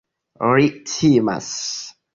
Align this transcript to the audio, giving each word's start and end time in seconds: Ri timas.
Ri 0.53 0.69
timas. 0.95 1.53